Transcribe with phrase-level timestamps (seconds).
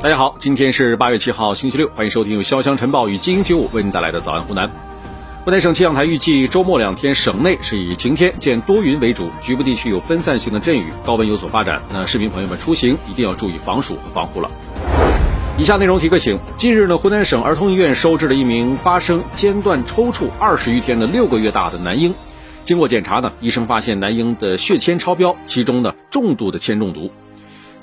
[0.00, 4.70] 大家好，今天是八月七号，星期六，欢迎收听由潇湘晨报与金鹰九五为您带来的早安湖南。
[5.44, 11.82] 湖南省气象台预计周末两天，省内是以晴天见多云为主，局部地区有分散性的阵雨，高温有所发展。
[11.92, 14.48] 那市民朋友们出行一定要注意防暑和防护了。
[15.58, 22.14] 以下内容提个醒：近日呢，湖南省儿童医院收治了一名发生间断抽搐二十余天的六个月大的男婴，
[22.62, 27.10] 经过检查呢，医生发现男婴的血铅超标，其中呢重度的铅中毒。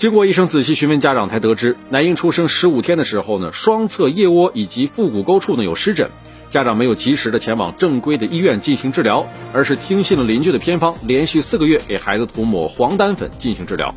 [0.06, 6.12] 经过医生仔细询问家长，才得知男婴出生十五天的时候呢，双侧腋窝以及腹股沟处呢有湿疹，
[6.52, 13.96] 家长没有及时的前往正规的医院进行治疗，而是听信了邻居的偏方，连续四个月给孩子涂抹黄疸粉进行治疗。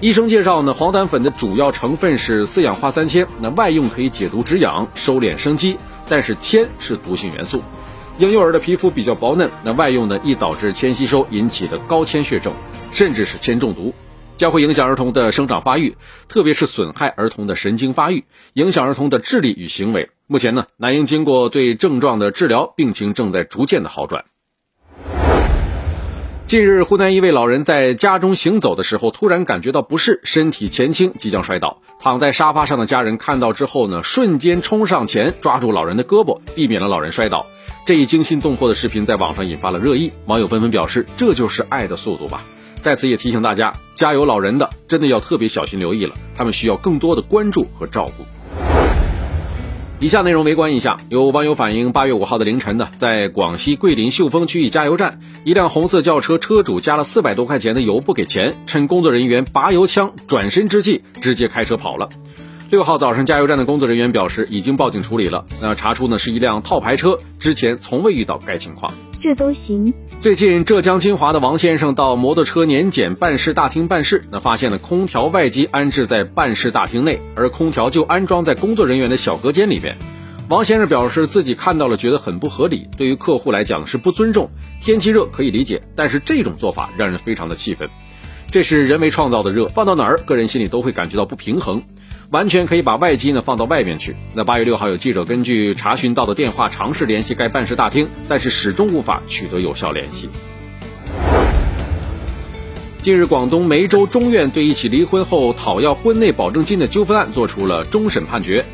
[0.00, 5.76] 医生介绍呢，黄疸粉的主要成分是四氧化三铅，那外用可以解毒止痒、收敛生肌，
[6.08, 7.60] 但是铅是毒性元素，
[8.16, 12.54] 婴幼儿的皮肤比较薄嫩，那外用呢易导致铅吸收引起的高铅血症，
[12.90, 13.92] 甚至是铅中毒。
[14.36, 15.96] 将会影响儿童的生长发育，
[16.28, 18.24] 特别是损害儿童的神经发育，
[18.54, 20.10] 影响儿童的智力与行为。
[20.26, 24.24] 目前呢，男婴经过对症状的治疗，病情正在逐渐的好转。
[26.46, 31.80] 近日，湖南一位老人在家中行走的时候，突然感觉到不适，身体前倾，即将摔倒。
[32.00, 37.46] 躺在沙发上的家人看到之后呢，瞬间冲上前抓住老人的胳膊，避免了老人摔倒。
[37.86, 42.44] 这一惊心动魄的视频在网上引发了热议，网友纷纷表示：“这就是爱的速度吧。”
[42.84, 48.26] 在此也提醒大家，家有老人的真的要特别小心留意了，他们需要更多的关注和照顾。
[50.00, 62.10] 以下内容围观一下，有网友反映，八月五号的凌晨呢，在广西桂林秀峰区一加油站，一辆红色轿车车主加了四百多块钱的油不给钱，趁工作人员拔油枪转身之际，直接开车跑了。
[62.68, 68.92] 六号早上，加油站的工作人员表示已经报警处理了，那查出呢是一辆套牌车，之前从未遇到该情况。
[69.24, 69.94] 这都行。
[70.20, 79.96] 最近，浙江金华的王先生到摩托车年检办事大厅办事，那发现了空调外机安置在办事大厅内，而空调就安装在工作人员的小隔间里边。
[80.50, 84.50] 王先生表示自己看到了，觉得很不合理，对于客户来讲是不尊重。
[84.82, 87.88] 天气热可以理解，但是这种做法让人非常的气愤。
[88.50, 91.82] 这是人为创造的热，放到哪儿，个人心里都会感觉到不平衡。
[92.30, 94.16] 完全可以把外机呢放到外面去。
[94.34, 100.28] 那八月六号，有记者根据查询到的电话尝试联系该办事大厅，但是始终无法取得有效联系。
[103.02, 108.64] 近日，广东梅州中院对一起离婚后讨要婚内保证金的纠纷案作出了终审判决。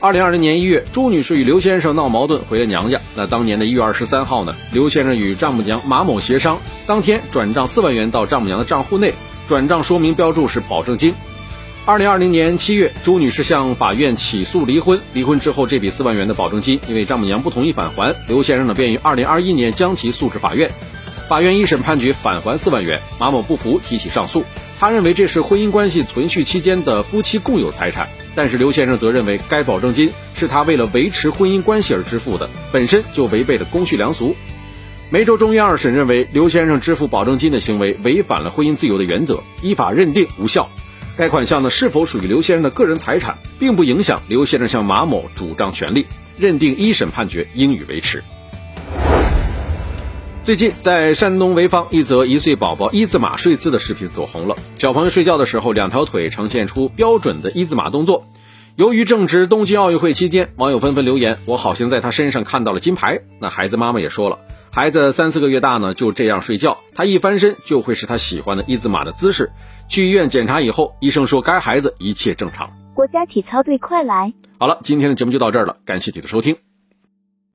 [0.00, 3.00] 二零二零年一月，朱女士与刘先生闹矛盾回了娘家。
[3.16, 9.14] 那当年的一月二十三号呢，刘先生与丈母娘马某协商，当天转账四万元到丈母娘的账户内，
[9.48, 11.14] 转账说明标注是保证金。
[11.88, 15.00] 二零二零年七月，朱女士向法院起诉离婚。
[15.14, 20.70] 离婚之后，这笔四万元的保证金，因为丈母娘不同意返还，刘先生呢便于二零二一年将其诉至法院。
[21.30, 24.44] 法院一审判决返还四万元，马某不服，提起上诉。
[24.78, 34.36] 他认为这是婚姻关系存续期间的夫妻共有财产，但是刘先生则认为该保证金是他为了维持婚姻关系而支付的，本身就违背了公序良俗。
[35.08, 40.68] 梅州中院二审认为，刘先生支付保证金的行为违反了婚姻自由的原则，依法认定无效。
[41.18, 46.06] 该款项呢是否属于刘先生的个人财产，并不影响刘先生向马某主张权利，
[46.38, 48.22] 认定一审判决应予维持。
[50.44, 54.54] 最近，在山东潍坊，一则一岁宝宝一字马睡姿的视频走红了。
[54.76, 58.28] 小朋友睡觉的时候，两条腿呈现出标准的一字马动作。
[58.76, 64.38] 由于正值东京奥运会期间，网友纷纷留言：“我好像在他身上看到了金牌。”那孩子妈妈也说了。
[64.70, 69.50] 孩子三四个月大呢，就这样睡觉，他一翻身就会是他喜欢的一字马的姿势。
[69.88, 72.70] 去医院检查以后，医生说该孩子一切正常。
[72.94, 74.32] 国家体操队快来！
[74.58, 76.56] 好了，今天的节目就到这儿了，感谢你的收听。